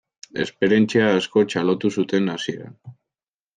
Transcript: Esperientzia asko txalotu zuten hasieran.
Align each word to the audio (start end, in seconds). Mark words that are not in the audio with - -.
Esperientzia 0.45 1.03
asko 1.17 1.45
txalotu 1.53 1.93
zuten 2.01 2.35
hasieran. 2.37 2.75